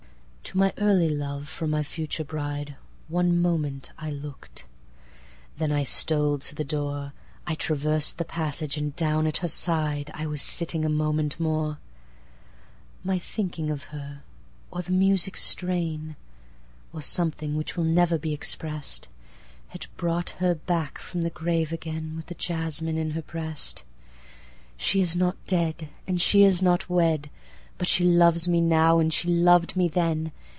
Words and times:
To 0.45 0.57
my 0.57 0.73
early 0.79 1.07
love 1.07 1.47
from 1.47 1.69
my 1.69 1.81
future 1.81 2.25
brideOne 2.25 3.35
moment 3.37 3.93
I 3.97 4.11
look'd. 4.11 4.63
Then 5.55 5.71
I 5.71 5.85
stole 5.85 6.39
to 6.39 6.53
the 6.53 6.65
door,I 6.65 7.55
travers'd 7.55 8.17
the 8.17 8.25
passage; 8.25 8.75
and 8.75 8.93
down 8.97 9.27
at 9.27 9.37
her 9.37 9.47
sideI 9.47 10.25
was 10.27 10.41
sitting, 10.41 10.83
a 10.83 10.89
moment 10.89 11.39
more.My 11.39 13.17
thinking 13.17 13.71
of 13.71 13.85
her, 13.95 14.23
or 14.71 14.81
the 14.81 14.91
music's 14.91 15.41
strain, 15.41 16.17
Or 16.91 17.01
something 17.01 17.55
which 17.55 17.77
never 17.77 18.15
will 18.15 18.19
be 18.19 18.33
exprest, 18.35 19.07
Had 19.69 19.85
brought 19.95 20.31
her 20.31 20.53
back 20.53 20.97
from 20.99 21.21
the 21.21 21.29
grave 21.29 21.71
again, 21.71 22.17
With 22.17 22.25
the 22.25 22.35
jasmine 22.35 22.97
in 22.97 23.11
her 23.11 23.21
breast. 23.21 23.85
She 24.75 24.99
is 24.99 25.15
not 25.15 25.37
dead, 25.45 25.87
and 26.05 26.19
she 26.21 26.43
is 26.43 26.61
not 26.61 26.89
wed! 26.89 27.29
But 27.77 27.87
she 27.87 28.03
loves 28.03 28.47
me 28.47 28.61
now, 28.61 28.99
and 28.99 29.11
she 29.11 29.27
lov'd 29.27 29.75
me 29.75 29.87
then! 29.87 30.33